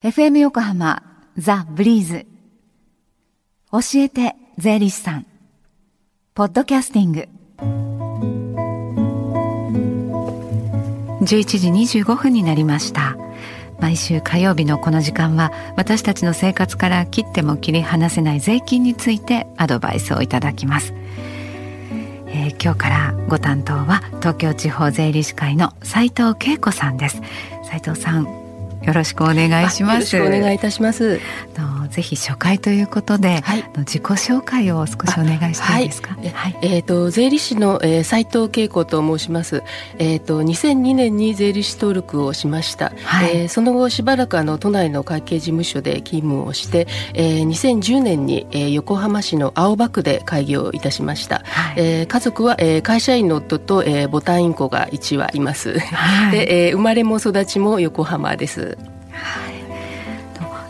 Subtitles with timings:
[0.00, 1.02] FM 横浜
[1.36, 2.26] ザ・ブリーズ。
[3.72, 5.26] 教えて税理士さん。
[6.34, 7.28] ポッドキャスティング。
[11.22, 13.16] 11時25分になりました。
[13.80, 20.94] 毎週火曜日のこの時間は私たちの生活から切っても切り離せない税金についてアドバイスをいただきます、
[22.28, 27.20] えー、今日からご担当は東京地方税理士会の斉藤恵子さんです。
[27.64, 28.37] 斉藤さん
[28.88, 30.18] よろしくお願いします。
[30.18, 31.20] お願いいたします。
[31.90, 36.14] ぜひ初回ということで、はい、自己紹介を少しお願いしていいですか？
[36.14, 39.62] はい、えっ、ー、と税理士の、えー、斉藤恵子と申します。
[39.98, 42.92] えっ、ー、と2002年に税理士登録をしました。
[43.04, 51.42] はい、えー、その後しばらくあの都内の会計事務所で勤務をして、えー、2010年に、えー、横浜市の青葉区で開業いたしました。
[51.44, 55.78] はい、えー、家族は、えー、会社員の夫と、えー、ボタンインコが一羽います。
[55.78, 58.77] はい、で、えー、生まれも育ちも横浜です。
[59.18, 59.54] はい。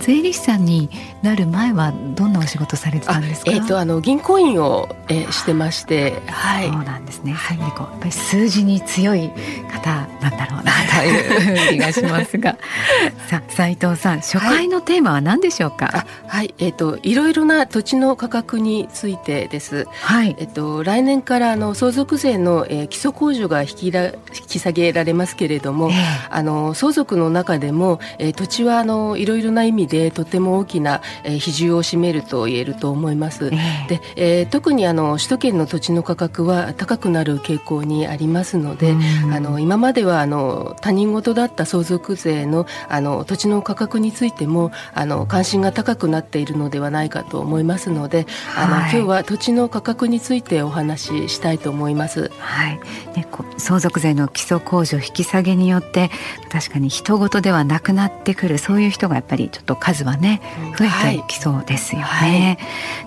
[0.00, 0.88] 税理士さんに
[1.22, 3.52] なる前はどんなお仕事されてたんですか？
[3.52, 6.68] えっ、ー、とあの銀行員を、えー、してまして、はい。
[6.68, 7.32] そうなんですね。
[7.32, 9.30] はい、やっぱり数字に強い
[9.70, 12.56] 方なんだろうなという気がしますが、
[13.28, 15.86] さあ斉藤さん初回のテーマは何でしょうか？
[15.86, 19.86] はい、はい、えっ、ー、といろいろな土地の価格についてです。
[20.02, 20.36] はい。
[20.38, 24.12] えっ、と来年からあの相続税の、えー、基礎控除が引きら引
[24.48, 25.96] き下げられますけれども、えー、
[26.30, 33.46] あの相続の中でも、えー、土地はあのいろいろな意味でとても大きな、えー、比重を占めると言えると思います。
[33.46, 38.96] えー、で、えー、特にあの首都圏の土地の価格は高くなる傾向にありますので、
[39.32, 52.30] あの今まではあの他人事だった相続税のあの土地の価格についてもあの関心が高くなっているのではないかと思いますので、あの、はい、今日は土地の価格についてお話ししたいと思います。
[52.38, 52.80] はい。
[53.16, 53.26] ね、
[53.58, 56.10] 相続税の基礎控除引き下げによって
[56.50, 60.40] 確かに人事ではなくなってくるそういう人がやっぱりちょっと数はね
[60.78, 62.04] 増えてきそうですよね。
[62.04, 62.56] はいはい、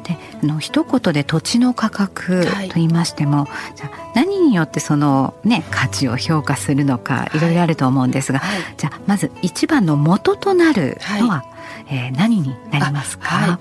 [0.04, 7.40] であの一言で土地の価格と言いましても、はい、じゃ何によってそのね価値を評価するのかい。
[7.40, 8.42] ろいろあると思うんですが、
[8.78, 11.46] じゃあまず一番の元となるのは、は
[11.90, 13.60] い、えー、何になりますか？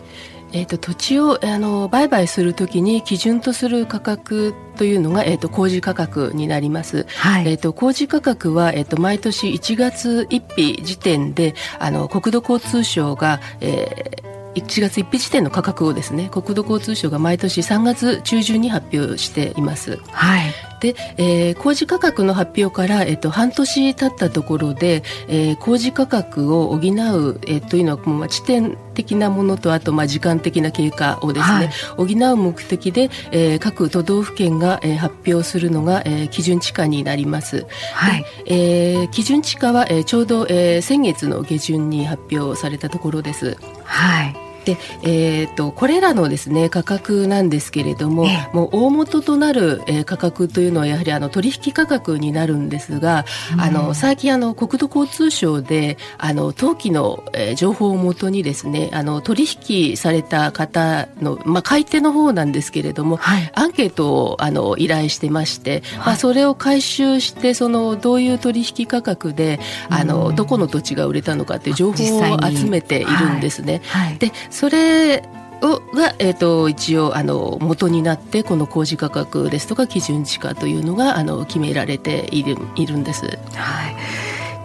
[0.54, 7.06] えーと、土地をあの売買するときに基準とする価格というのが、えーと、工事価格になります。
[7.08, 19.98] はい、えーと、工事価格は、えー、と毎年1月1日時点であの国土交通省が、えー1月1日時点の価格をですね国土交通省が毎年3月中旬に発表しています。
[20.10, 20.52] はい、
[20.82, 37.64] で、えー、工事価格の発表から、えっと、半年経ったところで、えー、工事価格を補う、えー、というのは、まあ、地点的なものとあと、まあ、時間的な経過をですね、はい、補う目的で、えー、各都道府県が、えー、発表するのが、えー、基準地価になります。
[37.94, 43.56] はい、えー、基準地価は、えー、ちょうど、えー、先月の下旬に発表されたところです。
[43.84, 53.24] はいで、えーと、これらのですね価格なんですけれども、えもう大元となる、えー、価格というのはやはりあの取引価格になるんですが、
[53.54, 73.82] うん、あの最近あの国土交通省であの登記の、えー、情報をもとにですねあの取引された方の、まあ、買い手の方なんですけれども、はい、アンケートをあの依頼してまして、はい、まあ、それを回収してそのどういう取引価格であの、うん、どこの土地が売れたのかっていう情報を集めているんですね。
[73.86, 75.24] はい、でそれ
[75.62, 83.26] をが、えーと、一応あの元になってこの工事価格ですとか基準地価というのがあの決められているいるんです。
[83.26, 83.96] はい、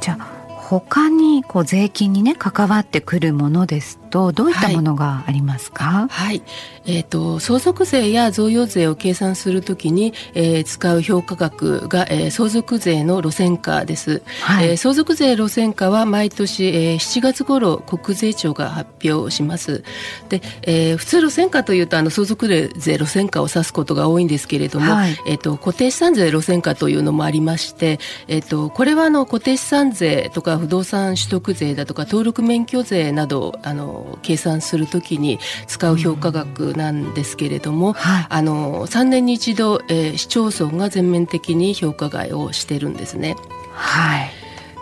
[0.01, 5.83] じゃあ他にこう税金にね関わってくるものですとどういったものがありますか？
[5.83, 6.41] はい、はい、
[6.85, 14.21] えっ、ー、と相続税や贈与税を計算するときに、えー、使う評価額が、えー、相続税の路線価です。
[14.41, 19.83] はい、えー、相続税路線価は毎年、えー、7月頃国税庁が発表します。
[20.29, 43.35] で、えー、普通路線価というとあの相続税路線価を指すことが多いんですけれども、はい、えっ、ー、と固定資産税路線価というのもありまして、えっ、ー、とこれはあの固定資産税とか不動産取得税だとか登録免許税などあの計算するときに使う評価額なんですけれども、うんはい、あの3年に一度、えー、市町村が全面的に評価外をしてるんですね。
[43.73, 44.31] はい、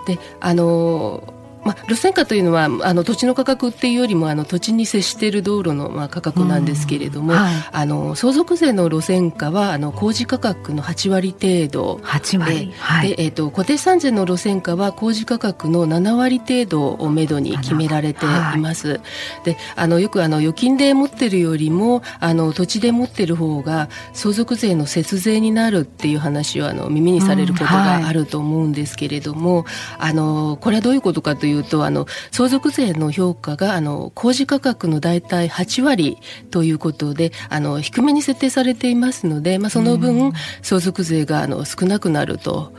[0.08, 1.35] であの
[1.66, 11.96] まあ、路線価というのはあの土地の価格っていうよりもあの土地に接している道路のまあ価格なんですけれども、はい、あの相続税の路線価はあの工事価格の8割程度。
[12.04, 18.56] 8割、はい、でえーと、固定資産税の路線価は工事価格の7割程度をめどに決められてい。
[18.58, 18.90] ます。
[18.90, 19.00] はい、
[19.44, 29.66] であのよくあの預金で持ってるよりもあの土地で持ってる方が相続税の節税になるっていう話をあの耳にされることがあると思うんですけれども、
[29.98, 36.18] あのこれはどういうことかといういうとあの相続税の評価があの工事価格の大体8割
[36.52, 42.74] ということであの低めに設定されていますので、まあ、その分、相続税があの少なくなると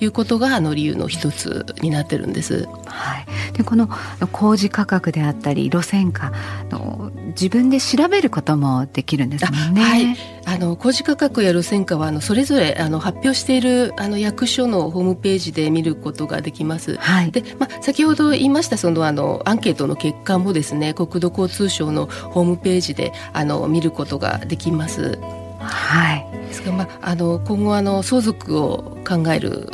[0.00, 2.66] いうことがあの理由の一つになってるんです。
[2.86, 3.88] はい、でこの
[4.32, 6.32] 工事価格であったり路線価
[6.70, 9.82] の自分で調べることもできるんですもんね。
[9.82, 10.16] はい、
[10.46, 16.96] あの工事価格や路線価はあのそれぞれあの発表しているあの役所のホームページで見ることができます。
[16.96, 25.18] はい、で、まあ、先ほど言いましたそのあのアンケートの結果もですね国土交通省のホームページであの見ることができます。
[25.58, 26.26] はい。
[26.48, 29.72] ですからまああの今後あの相続を考える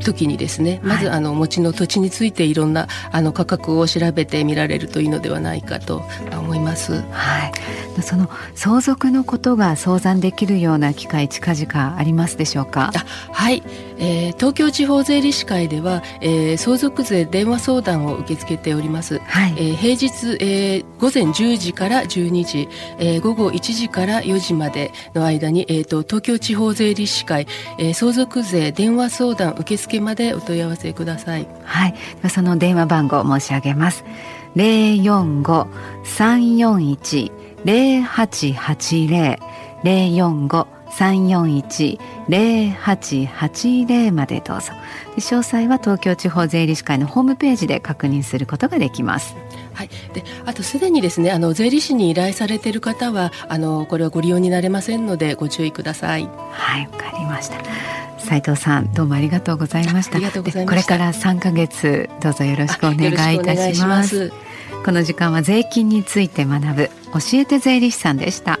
[0.00, 6.02] 時にですねまずあの持ちの土地についていろんなあの価格を調べてみられるといいのではないかと
[6.32, 7.00] 思います。
[7.10, 7.46] は
[7.98, 12.92] い、その相続のことが相談できるような機会近々ありますでしょうか？
[13.32, 13.62] はい、
[14.04, 19.18] えー、東京地方税理士会では、えー、相続税電話相談を受け付けております。
[19.20, 22.68] はい、えー、平日、えー、午前10時から12時、
[22.98, 27.46] えー、午後1時から4時までの間に、えーと、東京地方税理士会、
[27.78, 31.48] えー、相続税電話相談受付までお問い合わせください。
[31.64, 31.94] はい、
[32.28, 34.04] その電話番号申し上げます。
[34.54, 35.42] 零四
[40.94, 41.98] 五三四一
[42.28, 44.72] 零八八零零四五三四一零八八零までどうぞ。
[45.16, 49.34] 詳細は東京地方税理士会のホームページで確認することができます。
[49.72, 56.28] はい、であとすでにですねあの税理士に依頼されている方はあのこれはご利用になれませんのでご注意ください。
[56.52, 57.56] はいわかりました。
[58.18, 60.20] 斉藤さんどうもありがとうございました。
[60.20, 64.32] これから3か月どうぞよろしくお願いいたします。
[64.84, 68.60] この時間は税金について学ぶ教えて税理士さんでした。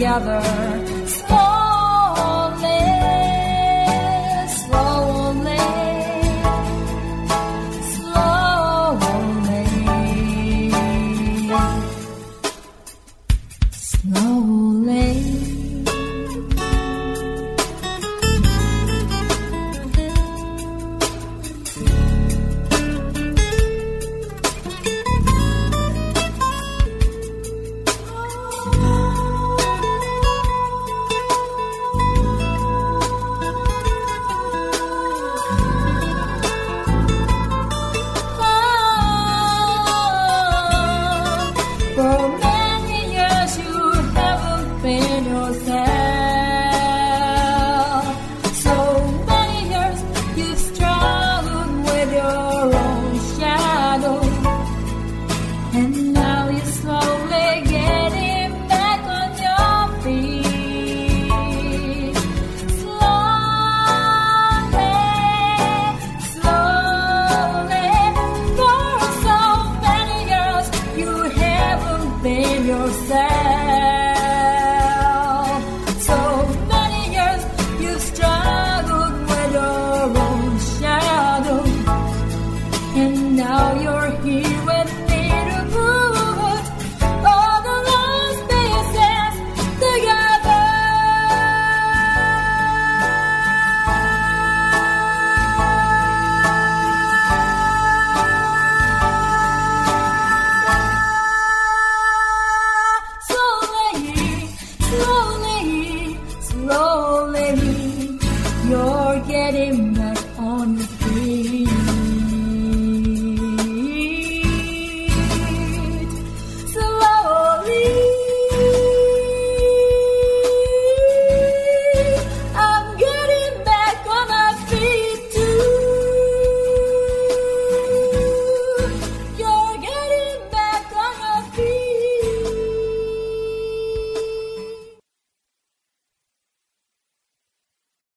[0.00, 0.89] Together.